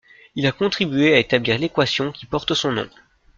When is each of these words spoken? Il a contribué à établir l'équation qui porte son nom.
Il 0.33 0.47
a 0.47 0.51
contribué 0.51 1.13
à 1.13 1.19
établir 1.19 1.59
l'équation 1.59 2.11
qui 2.11 2.25
porte 2.25 2.55
son 2.55 2.71
nom. 2.71 2.89